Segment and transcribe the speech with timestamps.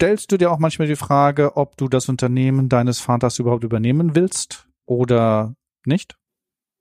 [0.00, 4.14] Stellst du dir auch manchmal die Frage, ob du das Unternehmen deines Vaters überhaupt übernehmen
[4.14, 6.14] willst oder nicht?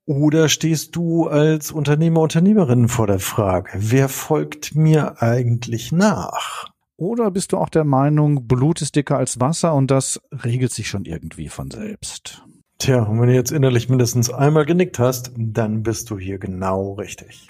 [0.05, 6.69] Oder stehst du als Unternehmer, Unternehmerin vor der Frage, wer folgt mir eigentlich nach?
[6.95, 10.87] Oder bist du auch der Meinung, Blut ist dicker als Wasser und das regelt sich
[10.87, 12.45] schon irgendwie von selbst?
[12.77, 16.93] Tja, und wenn du jetzt innerlich mindestens einmal genickt hast, dann bist du hier genau
[16.93, 17.49] richtig.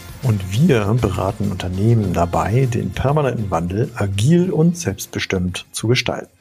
[0.23, 6.31] Und wir beraten Unternehmen dabei, den permanenten Wandel agil und selbstbestimmt zu gestalten.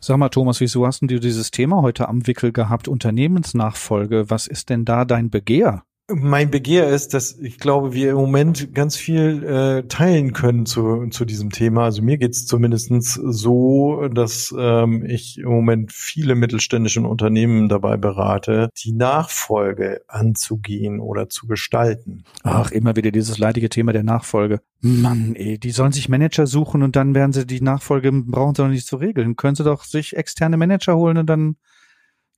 [0.00, 2.88] Sag mal, Thomas, wieso hast du dieses Thema heute am Wickel gehabt?
[2.88, 4.28] Unternehmensnachfolge.
[4.28, 5.82] Was ist denn da dein Begehr?
[6.08, 11.06] Mein Begehr ist, dass ich glaube, wir im Moment ganz viel äh, teilen können zu,
[11.10, 11.84] zu diesem Thema.
[11.84, 18.68] Also mir geht's zumindestens so, dass ähm, ich im Moment viele mittelständische Unternehmen dabei berate,
[18.84, 22.24] die Nachfolge anzugehen oder zu gestalten.
[22.42, 24.60] Ach, immer wieder dieses leidige Thema der Nachfolge.
[24.80, 28.62] Mann, ey, die sollen sich Manager suchen und dann werden sie die Nachfolge, brauchen sie
[28.62, 29.36] doch nicht zu regeln.
[29.36, 31.56] Können sie doch sich externe Manager holen und dann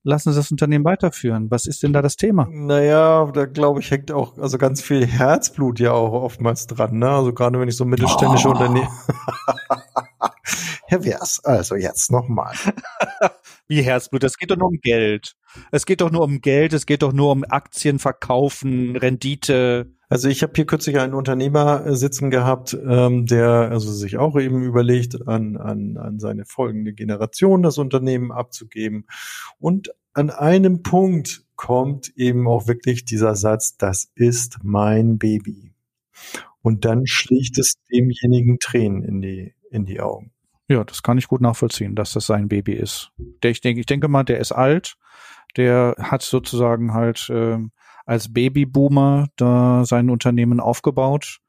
[0.05, 1.51] lassen Sie das Unternehmen weiterführen.
[1.51, 2.47] Was ist denn da das Thema?
[2.51, 6.99] Naja, da glaube ich, hängt auch also ganz viel Herzblut ja auch oftmals dran.
[6.99, 7.11] Ne?
[7.11, 8.53] Also gerade wenn ich so mittelständische oh.
[8.53, 8.89] Unternehmen.
[10.87, 12.55] Herr Wers, also jetzt nochmal.
[13.67, 14.23] Wie Herzblut?
[14.23, 15.35] Es geht doch nur um Geld.
[15.71, 19.94] Es geht doch nur um Geld, es geht doch nur um Aktien verkaufen, Rendite.
[20.15, 24.39] Also ich habe hier kürzlich einen Unternehmer äh, sitzen gehabt, ähm, der also sich auch
[24.39, 29.09] eben überlegt, an, an, an seine folgende Generation das Unternehmen abzugeben.
[29.59, 35.73] Und an einem Punkt kommt eben auch wirklich dieser Satz, das ist mein Baby.
[36.63, 40.31] Und dann schlägt es demjenigen Tränen in die, in die Augen.
[40.69, 43.11] Ja, das kann ich gut nachvollziehen, dass das sein Baby ist.
[43.43, 44.95] Der, ich denke, ich denke mal, der ist alt,
[45.57, 47.59] der hat sozusagen halt äh,
[48.05, 51.41] als Babyboomer da sein Unternehmen aufgebaut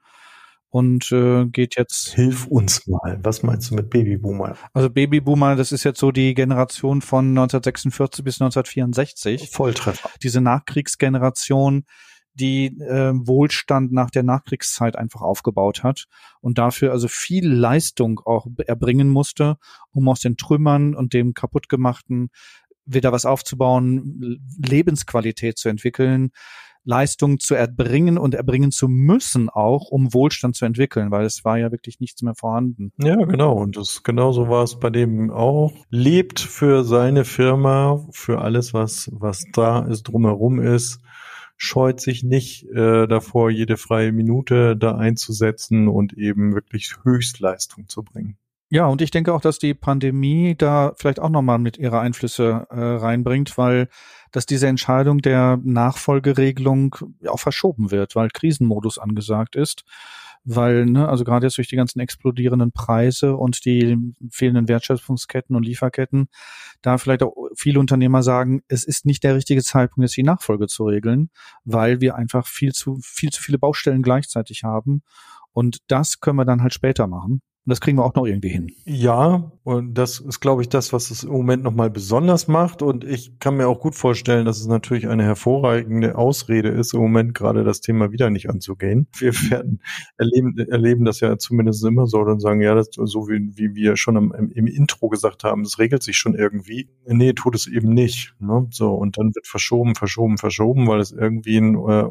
[0.76, 2.14] und äh, geht jetzt.
[2.16, 3.18] Hilf uns mal.
[3.24, 4.58] Was meinst du mit Babyboomer?
[4.74, 9.52] Also Babyboomer, das ist jetzt so die Generation von 1946 bis 1964.
[9.52, 10.10] Volltreffer.
[10.22, 11.86] Diese Nachkriegsgeneration,
[12.34, 16.08] die äh, Wohlstand nach der Nachkriegszeit einfach aufgebaut hat
[16.42, 19.56] und dafür also viel Leistung auch erbringen musste,
[19.92, 22.32] um aus den Trümmern und dem kaputtgemachten
[22.85, 26.31] wieder was aufzubauen, Lebensqualität zu entwickeln,
[26.85, 31.57] Leistung zu erbringen und erbringen zu müssen auch, um Wohlstand zu entwickeln, weil es war
[31.57, 32.94] ja wirklich nichts mehr vorhanden.
[33.00, 33.53] Ja, genau.
[33.53, 35.73] Und das genauso war es bei dem auch.
[35.90, 41.02] Lebt für seine Firma, für alles, was, was da ist, drumherum ist,
[41.57, 48.03] scheut sich nicht äh, davor, jede freie Minute da einzusetzen und eben wirklich Höchstleistung zu
[48.03, 48.38] bringen.
[48.70, 52.66] Ja, und ich denke auch, dass die Pandemie da vielleicht auch nochmal mit ihre Einflüsse
[52.72, 53.90] äh, reinbringt, weil
[54.31, 56.96] dass diese Entscheidung der Nachfolgeregelung
[57.28, 59.84] auch verschoben wird, weil Krisenmodus angesagt ist.
[60.44, 63.98] Weil, ne, also gerade jetzt durch die ganzen explodierenden Preise und die
[64.30, 66.28] fehlenden Wertschöpfungsketten und Lieferketten,
[66.82, 70.68] da vielleicht auch viele Unternehmer sagen, es ist nicht der richtige Zeitpunkt, jetzt die Nachfolge
[70.68, 71.30] zu regeln,
[71.64, 75.02] weil wir einfach viel zu, viel zu viele Baustellen gleichzeitig haben.
[75.53, 77.42] Und das können wir dann halt später machen.
[77.66, 78.72] Und das kriegen wir auch noch irgendwie hin.
[78.86, 82.84] Ja, und das ist, glaube ich, das, was es im Moment nochmal besonders macht.
[82.84, 87.00] Und ich kann mir auch gut vorstellen, dass es natürlich eine hervorragende Ausrede ist, im
[87.00, 89.08] Moment gerade das Thema wieder nicht anzugehen.
[89.18, 89.81] Wir werden
[90.20, 93.97] erleben, erleben das ja zumindest immer so und sagen, ja, das so wie, wie wir
[93.97, 96.88] schon im, im Intro gesagt haben, das regelt sich schon irgendwie.
[97.08, 98.36] Nee, tut es eben nicht.
[98.40, 98.68] Ne?
[98.70, 102.09] So, und dann wird verschoben, verschoben, verschoben, weil es irgendwie ein äh,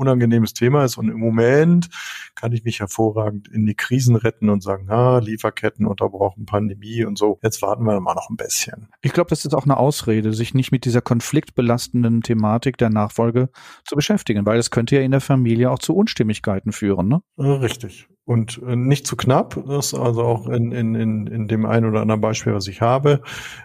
[0.00, 0.96] unangenehmes Thema ist.
[0.96, 1.88] Und im Moment
[2.34, 7.18] kann ich mich hervorragend in die Krisen retten und sagen, ah, Lieferketten unterbrochen, Pandemie und
[7.18, 7.38] so.
[7.42, 8.88] Jetzt warten wir mal noch ein bisschen.
[9.02, 13.50] Ich glaube, das ist auch eine Ausrede, sich nicht mit dieser konfliktbelastenden Thematik der Nachfolge
[13.84, 17.08] zu beschäftigen, weil es könnte ja in der Familie auch zu Unstimmigkeiten führen.
[17.08, 17.22] Ne?
[17.38, 19.60] Richtig und äh, nicht zu knapp.
[19.66, 23.22] Das also auch in, in, in, in dem einen oder anderen Beispiel, was ich habe,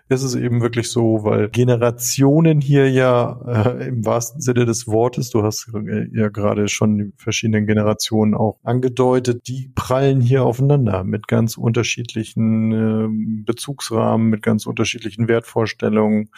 [0.09, 5.29] ist es eben wirklich so, weil Generationen hier ja äh, im wahrsten Sinne des Wortes,
[5.29, 11.03] du hast äh, ja gerade schon die verschiedenen Generationen auch angedeutet, die prallen hier aufeinander
[11.03, 16.31] mit ganz unterschiedlichen äh, Bezugsrahmen, mit ganz unterschiedlichen Wertvorstellungen.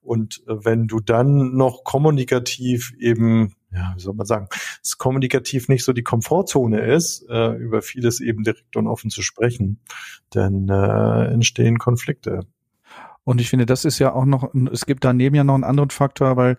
[0.00, 4.48] Und äh, wenn du dann noch kommunikativ eben ja, wie soll man sagen,
[4.82, 9.22] es kommunikativ nicht so die Komfortzone ist, äh, über vieles eben direkt und offen zu
[9.22, 9.80] sprechen,
[10.30, 12.46] dann äh, entstehen Konflikte.
[13.24, 15.90] Und ich finde, das ist ja auch noch, es gibt daneben ja noch einen anderen
[15.90, 16.56] Faktor, weil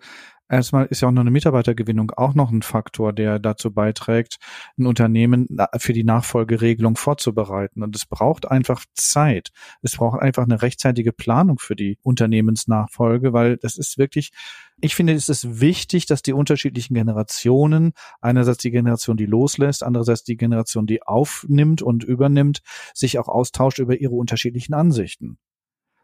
[0.48, 4.38] erstmal ist ja auch noch eine Mitarbeitergewinnung auch noch ein Faktor, der dazu beiträgt,
[4.78, 7.82] ein Unternehmen für die Nachfolgeregelung vorzubereiten.
[7.82, 9.50] Und es braucht einfach Zeit.
[9.82, 14.30] Es braucht einfach eine rechtzeitige Planung für die Unternehmensnachfolge, weil das ist wirklich,
[14.80, 20.24] ich finde, es ist wichtig, dass die unterschiedlichen Generationen, einerseits die Generation, die loslässt, andererseits
[20.24, 22.60] die Generation, die aufnimmt und übernimmt,
[22.94, 25.38] sich auch austauscht über ihre unterschiedlichen Ansichten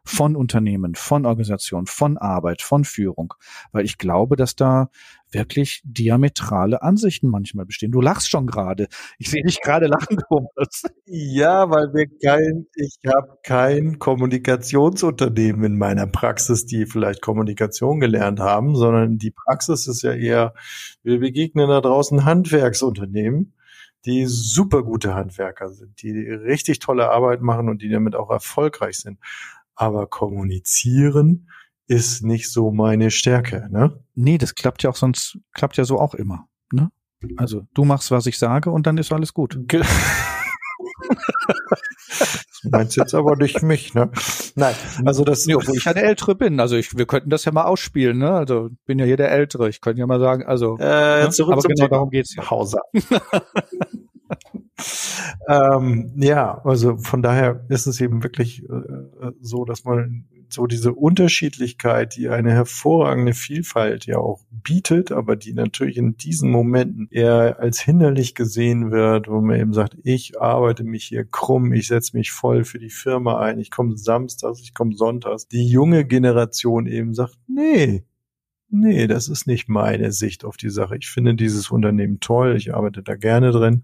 [0.04, 3.34] von Unternehmen, von Organisationen, von Arbeit, von Führung,
[3.72, 4.90] weil ich glaube, dass da
[5.30, 7.92] wirklich diametrale Ansichten manchmal bestehen.
[7.92, 8.88] Du lachst schon gerade.
[9.18, 10.82] Ich sehe dich gerade lachen, Thomas.
[11.06, 18.40] Ja, weil wir kein, ich habe kein Kommunikationsunternehmen in meiner Praxis, die vielleicht Kommunikation gelernt
[18.40, 20.54] haben, sondern die Praxis ist ja eher,
[21.02, 23.54] wir begegnen da draußen Handwerksunternehmen,
[24.06, 28.98] die super gute Handwerker sind, die richtig tolle Arbeit machen und die damit auch erfolgreich
[28.98, 29.18] sind
[29.80, 31.48] aber kommunizieren
[31.86, 33.98] ist nicht so meine Stärke, ne?
[34.14, 36.90] Nee, das klappt ja auch sonst, klappt ja so auch immer, ne?
[37.38, 39.56] Also du machst, was ich sage und dann ist alles gut.
[39.68, 39.80] Ge
[42.18, 44.10] das meinst jetzt aber nicht mich, ne?
[44.54, 44.74] Nein,
[45.06, 45.46] also das.
[45.46, 46.60] Nee, obwohl ich eine Ältere bin.
[46.60, 48.32] Also ich, wir könnten das ja mal ausspielen, ne?
[48.32, 49.70] Also bin ja hier der Ältere.
[49.70, 50.76] Ich könnte ja mal sagen, also.
[50.78, 51.30] Äh, ne?
[51.30, 52.50] zurück aber zum genau Thema darum geht's ja.
[52.50, 52.82] Hauser.
[55.48, 60.66] ähm, ja, also von daher ist es eben wirklich äh, äh, so, dass man so
[60.66, 67.08] diese Unterschiedlichkeit, die eine hervorragende Vielfalt ja auch bietet, aber die natürlich in diesen Momenten
[67.10, 71.86] eher als hinderlich gesehen wird, wo man eben sagt, ich arbeite mich hier krumm, ich
[71.88, 75.46] setze mich voll für die Firma ein, ich komme samstags, ich komme sonntags.
[75.48, 78.04] Die junge Generation eben sagt, nee,
[78.72, 80.96] Nee, das ist nicht meine Sicht auf die Sache.
[80.96, 83.82] Ich finde dieses Unternehmen toll, ich arbeite da gerne drin,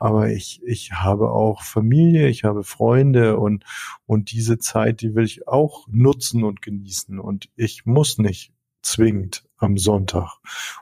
[0.00, 3.64] aber ich, ich habe auch Familie, ich habe Freunde und,
[4.06, 9.44] und diese Zeit, die will ich auch nutzen und genießen und ich muss nicht zwingend
[9.58, 10.38] am Sonntag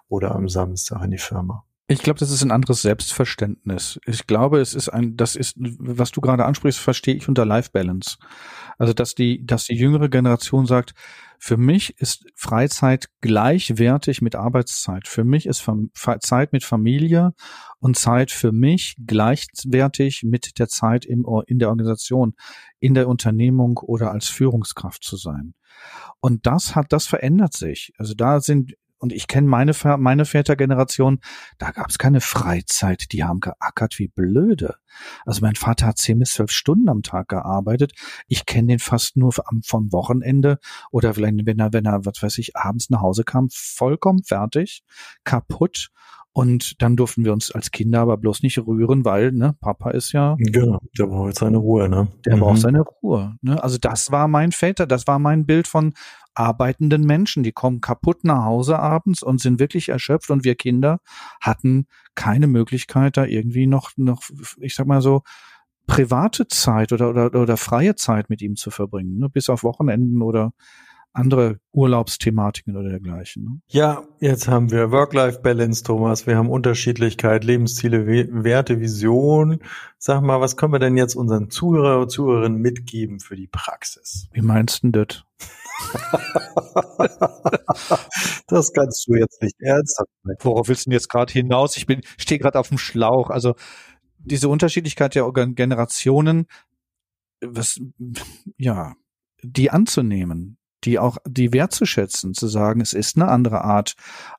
[0.08, 1.64] oder am Samstag in die Firma.
[1.92, 4.00] Ich glaube, das ist ein anderes Selbstverständnis.
[4.06, 7.68] Ich glaube, es ist ein, das ist, was du gerade ansprichst, verstehe ich unter Life
[7.70, 8.16] Balance.
[8.78, 10.94] Also, dass die, dass die jüngere Generation sagt,
[11.38, 15.06] für mich ist Freizeit gleichwertig mit Arbeitszeit.
[15.06, 15.68] Für mich ist
[16.20, 17.34] Zeit mit Familie
[17.78, 22.32] und Zeit für mich gleichwertig mit der Zeit im, in der Organisation,
[22.80, 25.52] in der Unternehmung oder als Führungskraft zu sein.
[26.20, 27.92] Und das hat, das verändert sich.
[27.98, 31.18] Also da sind und ich kenne meine, meine Vätergeneration,
[31.58, 34.76] da gab es keine Freizeit, die haben geackert wie blöde.
[35.26, 37.94] Also mein Vater hat zehn bis zwölf Stunden am Tag gearbeitet.
[38.28, 40.60] Ich kenne den fast nur am, vom Wochenende
[40.92, 44.84] oder vielleicht, wenn er, wenn er, was weiß ich, abends nach Hause kam, vollkommen fertig,
[45.24, 45.90] kaputt.
[46.34, 50.12] Und dann durften wir uns als Kinder aber bloß nicht rühren, weil, ne, Papa ist
[50.12, 50.36] ja.
[50.38, 52.08] Genau, der braucht seine Ruhe, ne?
[52.24, 52.40] Der mhm.
[52.40, 53.36] braucht seine Ruhe.
[53.42, 53.62] Ne?
[53.62, 55.92] Also das war mein Väter, das war mein Bild von
[56.34, 57.42] arbeitenden Menschen.
[57.42, 60.98] Die kommen kaputt nach Hause abends und sind wirklich erschöpft und wir Kinder
[61.40, 64.22] hatten keine Möglichkeit, da irgendwie noch, noch,
[64.58, 65.22] ich sag mal so,
[65.86, 69.28] private Zeit oder, oder, oder freie Zeit mit ihm zu verbringen, ne?
[69.28, 70.52] bis auf Wochenenden oder
[71.14, 73.44] andere Urlaubsthematiken oder dergleichen.
[73.44, 73.60] Ne?
[73.68, 76.26] Ja, jetzt haben wir Work-Life-Balance, Thomas.
[76.26, 79.58] Wir haben Unterschiedlichkeit, Lebensziele, Werte, Vision.
[79.98, 84.28] Sag mal, was können wir denn jetzt unseren Zuhörer und Zuhörerinnen mitgeben für die Praxis?
[84.32, 85.24] Wie meinst du das?
[88.48, 90.36] das kannst du jetzt nicht ernsthaft machen.
[90.40, 91.76] Worauf willst du denn jetzt gerade hinaus?
[91.76, 93.30] Ich bin, stehe gerade auf dem Schlauch.
[93.30, 93.54] Also
[94.18, 96.46] diese Unterschiedlichkeit der Generationen,
[97.40, 97.80] was,
[98.56, 98.94] ja,
[99.42, 103.94] die anzunehmen, die auch, die wertzuschätzen, zu sagen, es ist eine andere Art,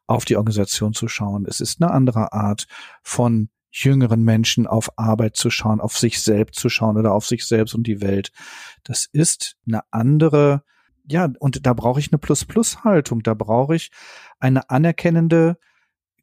[0.08, 1.46] auf die Organisation zu schauen.
[1.46, 2.68] Es ist eine andere Art
[3.02, 7.46] von jüngeren Menschen auf Arbeit zu schauen, auf sich selbst zu schauen oder auf sich
[7.46, 8.32] selbst und die Welt.
[8.84, 10.64] Das ist eine andere,
[11.06, 13.24] ja, und da brauche ich eine Plus-Plus-Haltung.
[13.24, 13.92] Da brauche ich
[14.40, 15.58] eine anerkennende,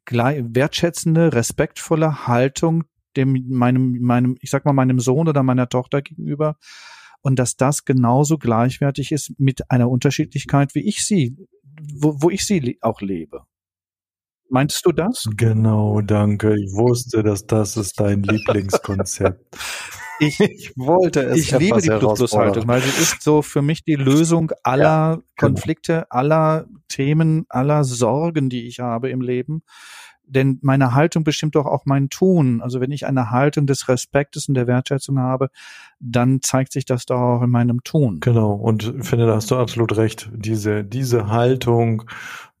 [0.09, 2.83] wertschätzende, respektvolle Haltung
[3.15, 6.57] dem, meinem, meinem, ich sag mal, meinem Sohn oder meiner Tochter gegenüber,
[7.21, 11.37] und dass das genauso gleichwertig ist mit einer Unterschiedlichkeit, wie ich sie,
[11.93, 13.43] wo, wo ich sie auch lebe.
[14.49, 15.25] Meinst du das?
[15.37, 16.55] Genau, danke.
[16.55, 19.57] Ich wusste, dass das ist dein Lieblingskonzept.
[20.21, 21.37] ich, ich wollte es.
[21.37, 25.25] Ich liebe die Plus-Plus-Haltung, weil sie ist so für mich die Lösung aller ja, genau.
[25.37, 29.63] Konflikte, aller Themen, aller Sorgen, die ich habe im Leben
[30.31, 32.61] denn meine Haltung bestimmt doch auch mein Tun.
[32.61, 35.49] Also wenn ich eine Haltung des Respektes und der Wertschätzung habe,
[35.99, 38.21] dann zeigt sich das doch auch in meinem Tun.
[38.21, 38.53] Genau.
[38.53, 40.29] Und ich finde, da hast du absolut recht.
[40.33, 42.03] Diese, diese Haltung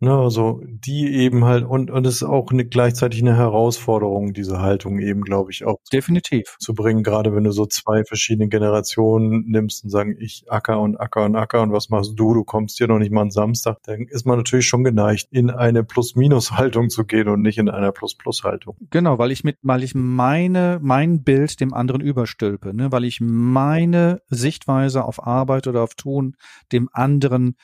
[0.03, 4.59] Ne, also die eben halt und und es ist auch eine, gleichzeitig eine Herausforderung, diese
[4.59, 7.03] Haltung eben, glaube ich, auch definitiv zu bringen.
[7.03, 11.35] Gerade wenn du so zwei verschiedene Generationen nimmst und sagen, ich Acker und Acker und
[11.35, 12.33] Acker und was machst du?
[12.33, 13.77] Du kommst hier noch nicht mal am Samstag.
[13.83, 17.91] Dann ist man natürlich schon geneigt, in eine Plus-Minus-Haltung zu gehen und nicht in einer
[17.91, 18.77] Plus-Plus-Haltung.
[18.89, 23.19] Genau, weil ich mit, weil ich meine mein Bild dem anderen überstülpe, ne, weil ich
[23.21, 26.37] meine Sichtweise auf Arbeit oder auf Tun
[26.71, 27.55] dem anderen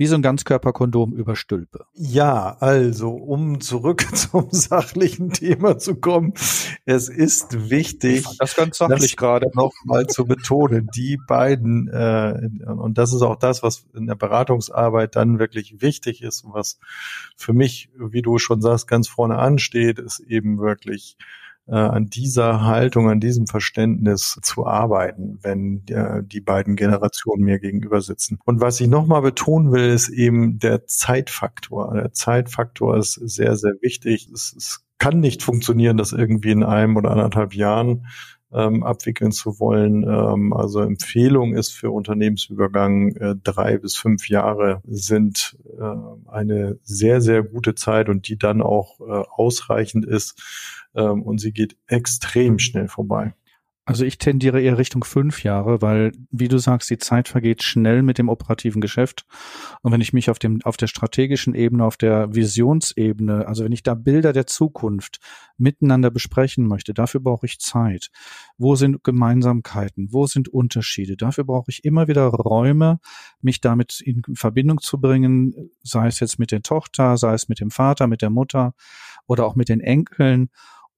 [0.00, 1.84] wie so ein Ganzkörperkondom überstülpe.
[1.92, 6.32] Ja, also, um zurück zum sachlichen Thema zu kommen.
[6.86, 13.12] Es ist wichtig, das ganz sachlich gerade nochmal zu betonen, die beiden, äh, und das
[13.12, 16.78] ist auch das, was in der Beratungsarbeit dann wirklich wichtig ist und was
[17.36, 21.18] für mich, wie du schon sagst, ganz vorne ansteht, ist eben wirklich
[21.76, 28.00] an dieser Haltung, an diesem Verständnis zu arbeiten, wenn äh, die beiden Generationen mir gegenüber
[28.00, 28.38] sitzen.
[28.44, 31.94] Und was ich nochmal betonen will, ist eben der Zeitfaktor.
[31.94, 34.28] Der Zeitfaktor ist sehr, sehr wichtig.
[34.32, 38.06] Es, es kann nicht funktionieren, dass irgendwie in einem oder anderthalb Jahren
[38.52, 40.02] ähm, abwickeln zu wollen.
[40.02, 47.20] Ähm, also Empfehlung ist für Unternehmensübergang äh, drei bis fünf Jahre sind äh, eine sehr,
[47.20, 50.40] sehr gute Zeit und die dann auch äh, ausreichend ist,
[50.94, 53.34] ähm, und sie geht extrem schnell vorbei.
[53.90, 58.02] Also ich tendiere eher Richtung fünf Jahre, weil, wie du sagst, die Zeit vergeht schnell
[58.02, 59.26] mit dem operativen Geschäft.
[59.82, 63.72] Und wenn ich mich auf dem, auf der strategischen Ebene, auf der Visionsebene, also wenn
[63.72, 65.18] ich da Bilder der Zukunft
[65.58, 68.12] miteinander besprechen möchte, dafür brauche ich Zeit.
[68.58, 70.12] Wo sind Gemeinsamkeiten?
[70.12, 71.16] Wo sind Unterschiede?
[71.16, 73.00] Dafür brauche ich immer wieder Räume,
[73.40, 77.58] mich damit in Verbindung zu bringen, sei es jetzt mit der Tochter, sei es mit
[77.58, 78.72] dem Vater, mit der Mutter
[79.26, 80.48] oder auch mit den Enkeln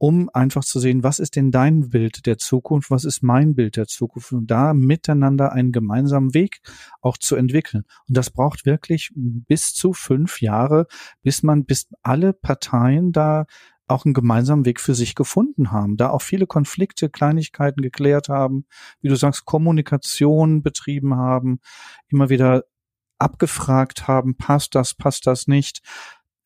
[0.03, 3.77] um einfach zu sehen, was ist denn dein Bild der Zukunft, was ist mein Bild
[3.77, 6.59] der Zukunft und da miteinander einen gemeinsamen Weg
[7.01, 7.85] auch zu entwickeln.
[8.09, 10.89] Und das braucht wirklich bis zu fünf Jahre,
[11.23, 13.47] bis man, bis alle Parteien da
[13.87, 18.67] auch einen gemeinsamen Weg für sich gefunden haben, da auch viele Konflikte, Kleinigkeiten geklärt haben,
[19.03, 21.61] wie du sagst, Kommunikation betrieben haben,
[22.09, 22.65] immer wieder
[23.19, 25.81] abgefragt haben, passt das, passt das nicht.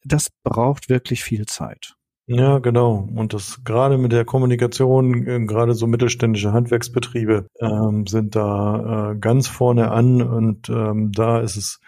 [0.04, 1.95] Das braucht wirklich viel Zeit.
[2.28, 3.08] Ja, genau.
[3.14, 9.16] Und das gerade mit der Kommunikation, äh, gerade so mittelständische Handwerksbetriebe ähm, sind da äh,
[9.18, 11.80] ganz vorne an und ähm, da ist es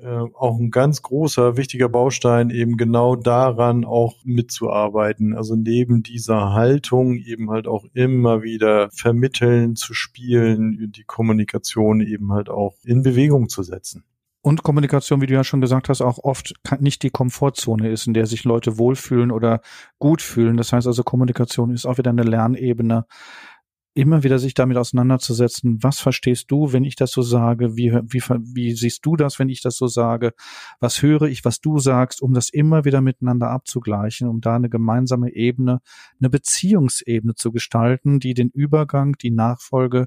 [0.00, 5.34] äh, auch ein ganz großer, wichtiger Baustein, eben genau daran auch mitzuarbeiten.
[5.36, 12.32] Also neben dieser Haltung eben halt auch immer wieder vermitteln, zu spielen, die Kommunikation eben
[12.32, 14.04] halt auch in Bewegung zu setzen.
[14.46, 18.14] Und Kommunikation, wie du ja schon gesagt hast, auch oft nicht die Komfortzone ist, in
[18.14, 19.60] der sich Leute wohlfühlen oder
[19.98, 20.56] gut fühlen.
[20.56, 23.06] Das heißt also, Kommunikation ist auch wieder eine Lernebene,
[23.94, 25.82] immer wieder sich damit auseinanderzusetzen.
[25.82, 27.76] Was verstehst du, wenn ich das so sage?
[27.76, 30.32] Wie, wie, wie siehst du das, wenn ich das so sage?
[30.78, 34.68] Was höre ich, was du sagst, um das immer wieder miteinander abzugleichen, um da eine
[34.68, 35.80] gemeinsame Ebene,
[36.20, 40.06] eine Beziehungsebene zu gestalten, die den Übergang, die Nachfolge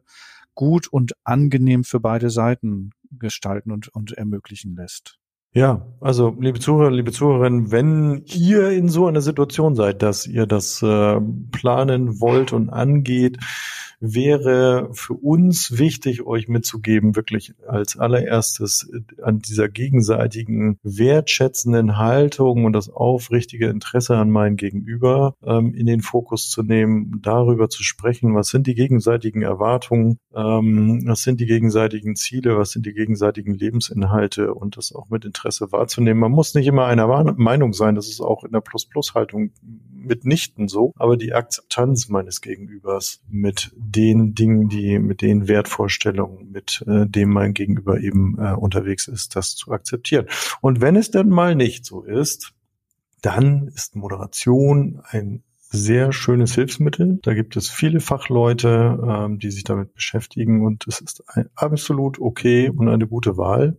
[0.55, 5.19] gut und angenehm für beide Seiten gestalten und, und ermöglichen lässt.
[5.51, 10.45] Ja, also liebe Zuhörer, liebe Zuhörerinnen, wenn ihr in so einer Situation seid, dass ihr
[10.45, 11.19] das äh,
[11.51, 13.39] planen wollt und angeht,
[13.99, 22.65] wäre für uns wichtig, euch mitzugeben, wirklich als allererstes äh, an dieser gegenseitigen wertschätzenden Haltung
[22.65, 27.83] und das aufrichtige Interesse an mein Gegenüber ähm, in den Fokus zu nehmen, darüber zu
[27.83, 32.93] sprechen, was sind die gegenseitigen Erwartungen, ähm, was sind die gegenseitigen Ziele, was sind die
[32.93, 36.19] gegenseitigen Lebensinhalte und das auch mit Interesse wahrzunehmen.
[36.19, 39.51] Man muss nicht immer einer Meinung sein, das ist auch in der Plus-Plus-Haltung
[40.09, 46.83] mitnichten so, aber die Akzeptanz meines Gegenübers mit den Dingen, die mit den Wertvorstellungen, mit
[46.87, 50.25] äh, dem mein Gegenüber eben äh, unterwegs ist, das zu akzeptieren.
[50.59, 52.51] Und wenn es dann mal nicht so ist,
[53.21, 57.19] dann ist Moderation ein sehr schönes Hilfsmittel.
[57.21, 61.23] Da gibt es viele Fachleute, ähm, die sich damit beschäftigen und es ist
[61.55, 63.77] absolut okay und eine gute Wahl.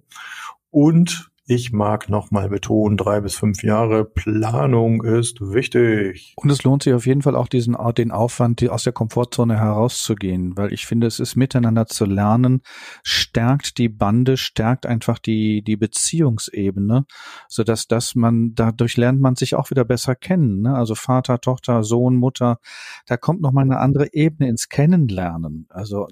[0.70, 6.32] Und ich mag nochmal betonen, drei bis fünf Jahre Planung ist wichtig.
[6.36, 9.58] Und es lohnt sich auf jeden Fall auch diesen, den Aufwand, die aus der Komfortzone
[9.58, 12.62] herauszugehen, weil ich finde, es ist miteinander zu lernen,
[13.02, 17.04] stärkt die Bande, stärkt einfach die, die Beziehungsebene,
[17.48, 20.76] so dass, dass man, dadurch lernt man sich auch wieder besser kennen, ne?
[20.76, 22.60] Also Vater, Tochter, Sohn, Mutter,
[23.06, 25.66] da kommt nochmal eine andere Ebene ins Kennenlernen.
[25.68, 26.06] Also,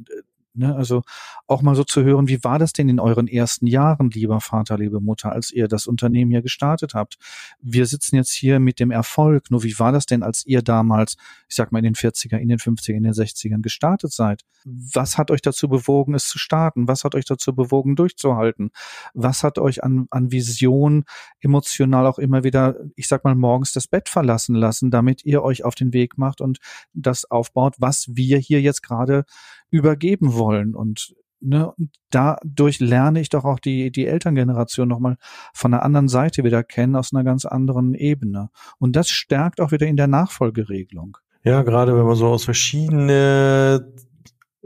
[0.59, 0.75] Ne?
[0.75, 1.03] Also
[1.47, 4.77] auch mal so zu hören, wie war das denn in euren ersten Jahren, lieber Vater,
[4.77, 7.17] liebe Mutter, als ihr das Unternehmen hier gestartet habt?
[7.61, 9.51] Wir sitzen jetzt hier mit dem Erfolg.
[9.51, 11.17] Nur wie war das denn, als ihr damals,
[11.49, 14.43] ich sag mal in den 40er, in den 50er, in den 60ern gestartet seid?
[14.65, 16.89] Was hat euch dazu bewogen, es zu starten?
[16.89, 18.71] Was hat euch dazu bewogen, durchzuhalten?
[19.15, 21.05] Was hat euch an, an Vision
[21.41, 25.65] emotional auch immer wieder, ich sag mal, morgens das Bett verlassen lassen, damit ihr euch
[25.65, 26.59] auf den Weg macht und
[26.93, 29.25] das aufbaut, was wir hier jetzt gerade
[29.71, 30.48] übergeben wollen.
[30.75, 31.73] Und ne,
[32.11, 35.17] dadurch lerne ich doch auch die, die Elterngeneration nochmal
[35.53, 38.51] von der anderen Seite wieder kennen, aus einer ganz anderen Ebene.
[38.79, 41.19] Und das stärkt auch wieder in der Nachfolgeregelung.
[41.45, 43.95] Ja, gerade wenn man so aus verschiedene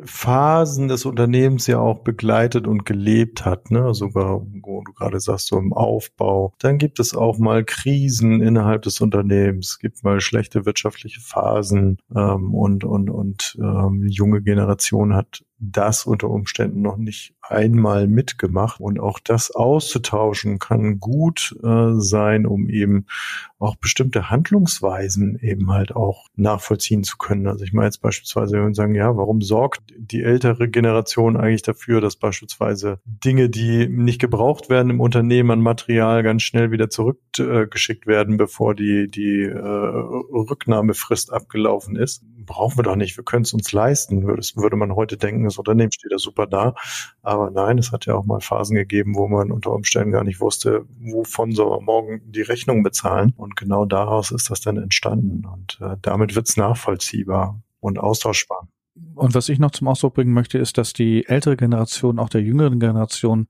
[0.05, 3.93] Phasen des Unternehmens ja auch begleitet und gelebt hat, ne?
[3.95, 6.55] Sogar, wo du gerade sagst, so im Aufbau.
[6.59, 12.55] Dann gibt es auch mal Krisen innerhalb des Unternehmens, gibt mal schlechte wirtschaftliche Phasen ähm,
[12.55, 18.81] und und und ähm, junge Generation hat das unter Umständen noch nicht einmal mitgemacht.
[18.81, 23.07] Und auch das auszutauschen kann gut äh, sein, um eben
[23.59, 27.47] auch bestimmte Handlungsweisen eben halt auch nachvollziehen zu können.
[27.47, 31.63] Also ich meine jetzt beispielsweise, wenn wir sagen, ja, warum sorgt die ältere Generation eigentlich
[31.63, 36.91] dafür, dass beispielsweise Dinge, die nicht gebraucht werden im Unternehmen an Material ganz schnell wieder
[36.91, 42.25] zurückgeschickt werden, bevor die, die äh, Rücknahmefrist abgelaufen ist?
[42.45, 45.59] Brauchen wir doch nicht, wir können es uns leisten, würde, würde man heute denken, das
[45.59, 46.75] Unternehmen steht da super da.
[47.23, 50.41] Aber nein, es hat ja auch mal Phasen gegeben, wo man unter Umständen gar nicht
[50.41, 53.35] wusste, wovon soll man morgen die Rechnung bezahlen.
[53.37, 55.45] Und genau daraus ist das dann entstanden.
[55.47, 58.69] Und äh, damit wird es nachvollziehbar und austauschbar.
[59.15, 62.43] Und was ich noch zum Ausdruck bringen möchte, ist, dass die ältere Generation auch der
[62.43, 63.49] jüngeren Generation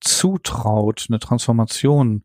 [0.00, 2.24] zutraut, eine Transformation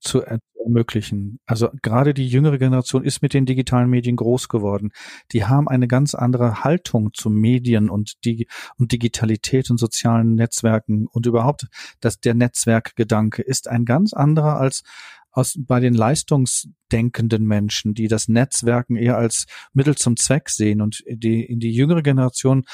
[0.00, 0.22] zu
[0.62, 1.40] ermöglichen.
[1.46, 4.90] Also gerade die jüngere Generation ist mit den digitalen Medien groß geworden.
[5.32, 11.06] Die haben eine ganz andere Haltung zu Medien und, die, und Digitalität und sozialen Netzwerken
[11.06, 11.66] und überhaupt,
[12.00, 14.82] dass der Netzwerkgedanke ist ein ganz anderer als
[15.32, 21.02] aus, bei den leistungsdenkenden Menschen, die das Netzwerken eher als Mittel zum Zweck sehen und
[21.08, 22.64] die, in die jüngere Generation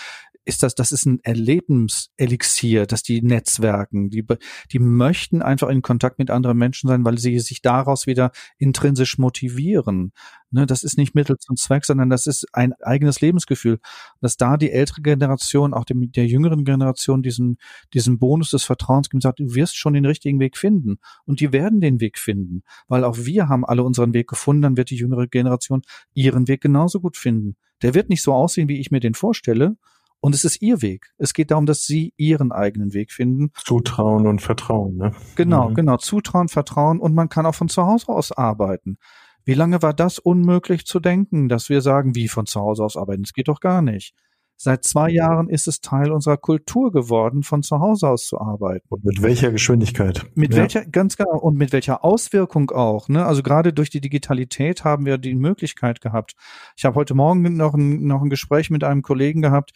[0.49, 4.25] ist das, das ist ein Erlebenselixier, dass die Netzwerken, die,
[4.73, 9.19] die möchten einfach in Kontakt mit anderen Menschen sein, weil sie sich daraus wieder intrinsisch
[9.19, 10.13] motivieren.
[10.51, 13.79] Ne, das ist nicht Mittel zum Zweck, sondern das ist ein eigenes Lebensgefühl.
[14.23, 17.59] Dass da die ältere Generation, auch dem, der jüngeren Generation diesen,
[17.93, 20.97] diesen Bonus des Vertrauens gibt, sagt, du wirst schon den richtigen Weg finden.
[21.27, 22.63] Und die werden den Weg finden.
[22.87, 25.83] Weil auch wir haben alle unseren Weg gefunden, dann wird die jüngere Generation
[26.15, 27.57] ihren Weg genauso gut finden.
[27.83, 29.77] Der wird nicht so aussehen, wie ich mir den vorstelle,
[30.21, 31.13] und es ist ihr Weg.
[31.19, 33.51] Es geht darum, dass sie ihren eigenen Weg finden.
[33.55, 35.13] Zutrauen und Vertrauen, ne?
[35.37, 35.75] Genau, mhm.
[35.75, 35.97] genau.
[35.97, 38.99] Zutrauen, Vertrauen und man kann auch von zu Hause aus arbeiten.
[39.45, 42.97] Wie lange war das unmöglich zu denken, dass wir sagen, wie von zu Hause aus
[42.97, 43.23] arbeiten?
[43.23, 44.15] Das geht doch gar nicht.
[44.61, 48.85] Seit zwei Jahren ist es Teil unserer Kultur geworden, von zu Hause aus zu arbeiten.
[48.89, 50.27] Und mit welcher Geschwindigkeit?
[50.35, 50.63] Mit ja.
[50.63, 53.09] welcher, ganz genau, und mit welcher Auswirkung auch.
[53.09, 53.25] Ne?
[53.25, 56.35] Also gerade durch die Digitalität haben wir die Möglichkeit gehabt.
[56.77, 59.71] Ich habe heute Morgen noch ein, noch ein Gespräch mit einem Kollegen gehabt,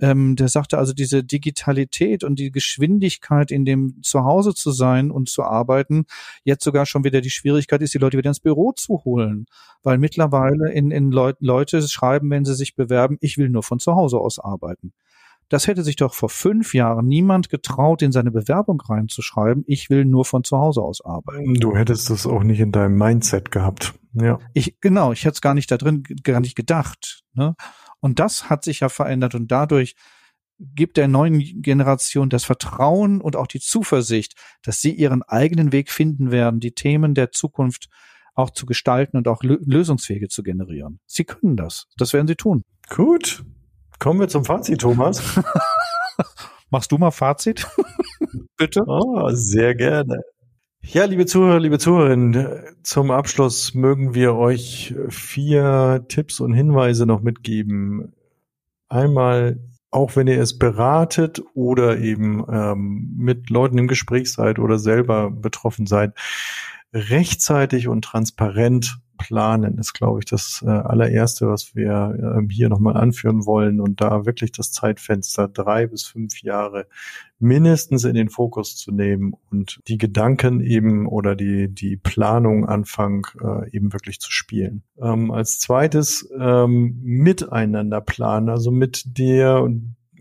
[0.00, 5.28] ähm, der sagte also diese Digitalität und die Geschwindigkeit in dem Zuhause zu sein und
[5.28, 6.06] zu arbeiten,
[6.44, 9.46] jetzt sogar schon wieder die Schwierigkeit ist, die Leute wieder ins Büro zu holen,
[9.82, 13.78] weil mittlerweile in, in Leut Leute schreiben, wenn sie sich bewerben, ich will nur von
[13.78, 14.92] zu Hause aus arbeiten.
[15.48, 20.04] Das hätte sich doch vor fünf Jahren niemand getraut, in seine Bewerbung reinzuschreiben, ich will
[20.04, 21.54] nur von zu Hause aus arbeiten.
[21.54, 23.94] Du hättest das auch nicht in deinem Mindset gehabt.
[24.12, 24.38] Ja.
[24.52, 27.22] Ich, genau, ich hätte es gar nicht da drin, gar nicht gedacht.
[27.34, 27.54] Ne?
[28.00, 29.94] Und das hat sich ja verändert und dadurch
[30.58, 35.90] gibt der neuen Generation das Vertrauen und auch die Zuversicht, dass sie ihren eigenen Weg
[35.90, 37.88] finden werden, die Themen der Zukunft
[38.34, 41.00] auch zu gestalten und auch Lösungswege zu generieren.
[41.06, 41.86] Sie können das.
[41.96, 42.62] Das werden sie tun.
[42.88, 43.44] Gut.
[43.98, 45.40] Kommen wir zum Fazit, Thomas.
[46.70, 47.66] Machst du mal Fazit?
[48.56, 48.82] Bitte.
[48.86, 50.22] Oh, sehr gerne.
[50.82, 57.20] Ja, liebe Zuhörer, liebe Zuhörerinnen, zum Abschluss mögen wir euch vier Tipps und Hinweise noch
[57.20, 58.14] mitgeben.
[58.88, 59.58] Einmal,
[59.90, 65.30] auch wenn ihr es beratet oder eben ähm, mit Leuten im Gespräch seid oder selber
[65.30, 66.14] betroffen seid,
[66.92, 72.96] rechtzeitig und transparent planen ist, glaube ich, das äh, allererste, was wir äh, hier nochmal
[72.96, 76.86] anführen wollen und da wirklich das Zeitfenster drei bis fünf Jahre
[77.38, 83.26] mindestens in den Fokus zu nehmen und die Gedanken eben oder die, die Planung Anfang
[83.42, 84.82] äh, eben wirklich zu spielen.
[85.00, 89.68] Ähm, als zweites ähm, miteinander planen, also mit der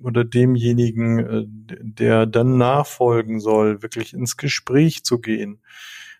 [0.03, 1.45] oder demjenigen, äh,
[1.81, 5.59] der dann nachfolgen soll, wirklich ins Gespräch zu gehen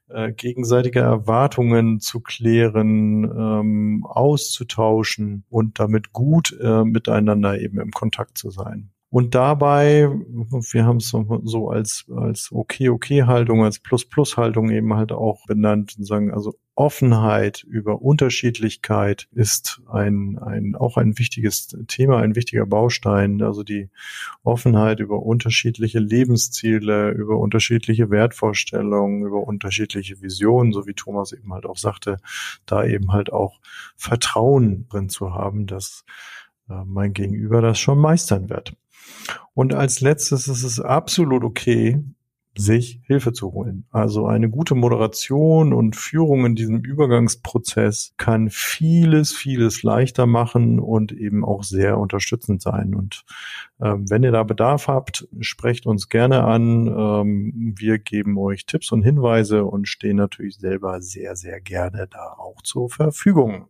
[0.10, 8.38] äh, gegenseitige Erwartungen zu klären, ähm, auszutauschen und damit gut äh, miteinander eben im Kontakt
[8.38, 8.92] zu sein.
[9.10, 15.96] Und dabei, wir haben es so als, als Okay-Okay-Haltung, als Plus-Plus-Haltung eben halt auch benannt
[15.98, 22.68] und sagen, also Offenheit über Unterschiedlichkeit ist ein, ein, auch ein wichtiges Thema, ein wichtiger
[22.68, 23.42] Baustein.
[23.42, 23.90] Also die
[24.44, 31.66] Offenheit über unterschiedliche Lebensziele, über unterschiedliche Wertvorstellungen, über unterschiedliche Visionen, so wie Thomas eben halt
[31.66, 32.18] auch sagte,
[32.66, 33.60] da eben halt auch
[33.96, 36.04] Vertrauen drin zu haben, dass
[36.70, 38.76] äh, mein Gegenüber das schon meistern wird.
[39.54, 42.04] Und als letztes ist es absolut okay,
[42.60, 43.86] sich Hilfe zu holen.
[43.92, 51.12] Also eine gute Moderation und Führung in diesem Übergangsprozess kann vieles, vieles leichter machen und
[51.12, 52.96] eben auch sehr unterstützend sein.
[52.96, 53.24] Und
[53.80, 56.88] ähm, wenn ihr da Bedarf habt, sprecht uns gerne an.
[56.88, 62.34] Ähm, wir geben euch Tipps und Hinweise und stehen natürlich selber sehr, sehr gerne da
[62.38, 63.68] auch zur Verfügung.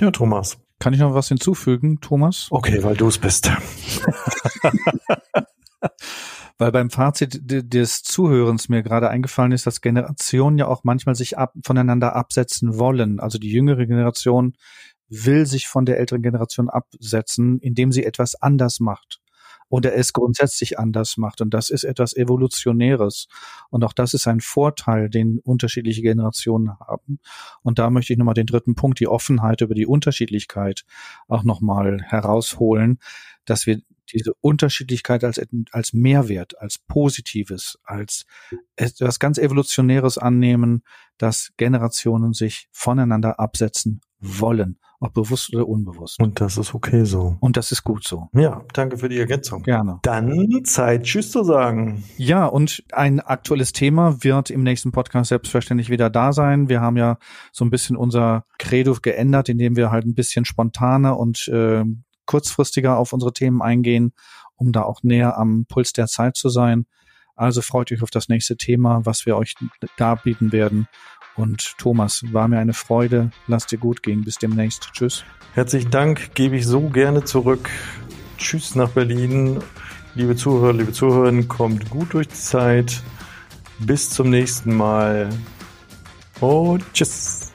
[0.00, 0.58] Ja, Thomas.
[0.78, 2.48] Kann ich noch was hinzufügen, Thomas?
[2.50, 3.50] Okay, weil du es bist.
[6.58, 11.38] weil beim Fazit des Zuhörens mir gerade eingefallen ist, dass Generationen ja auch manchmal sich
[11.38, 13.20] ab, voneinander absetzen wollen.
[13.20, 14.54] Also die jüngere Generation
[15.08, 19.20] will sich von der älteren Generation absetzen, indem sie etwas anders macht
[19.68, 21.40] oder es grundsätzlich anders macht.
[21.40, 23.28] Und das ist etwas Evolutionäres.
[23.70, 27.18] Und auch das ist ein Vorteil, den unterschiedliche Generationen haben.
[27.62, 30.84] Und da möchte ich nochmal den dritten Punkt, die Offenheit über die Unterschiedlichkeit
[31.26, 32.98] auch nochmal herausholen,
[33.44, 33.80] dass wir
[34.12, 35.40] diese Unterschiedlichkeit als,
[35.72, 38.24] als Mehrwert, als Positives, als
[38.76, 40.82] etwas ganz Evolutionäres annehmen,
[41.18, 46.20] dass Generationen sich voneinander absetzen wollen ob bewusst oder unbewusst.
[46.20, 47.36] Und das ist okay so.
[47.40, 48.28] Und das ist gut so.
[48.32, 49.62] Ja, danke für die Ergänzung.
[49.62, 50.00] Gerne.
[50.02, 52.02] Dann Zeit, Tschüss zu sagen.
[52.16, 56.68] Ja, und ein aktuelles Thema wird im nächsten Podcast selbstverständlich wieder da sein.
[56.68, 57.18] Wir haben ja
[57.52, 61.84] so ein bisschen unser Credo geändert, indem wir halt ein bisschen spontaner und äh,
[62.26, 64.12] kurzfristiger auf unsere Themen eingehen,
[64.56, 66.86] um da auch näher am Puls der Zeit zu sein.
[67.38, 69.54] Also freut euch auf das nächste Thema, was wir euch
[69.96, 70.88] darbieten werden.
[71.36, 73.30] Und Thomas, war mir eine Freude.
[73.46, 74.24] Lass dir gut gehen.
[74.24, 74.90] Bis demnächst.
[74.92, 75.24] Tschüss.
[75.54, 76.34] Herzlichen Dank.
[76.34, 77.70] Gebe ich so gerne zurück.
[78.38, 79.60] Tschüss nach Berlin.
[80.16, 83.02] Liebe Zuhörer, liebe Zuhörerinnen, kommt gut durch die Zeit.
[83.78, 85.30] Bis zum nächsten Mal.
[86.40, 87.47] Und tschüss.